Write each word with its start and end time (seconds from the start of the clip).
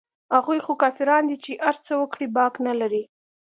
هغوى 0.35 0.59
خو 0.65 0.73
کافران 0.83 1.23
دي 1.29 1.37
چې 1.43 1.51
هرڅه 1.65 1.93
وکړي 1.97 2.27
باک 2.35 2.53
نه 2.67 2.73
لري. 2.79 3.03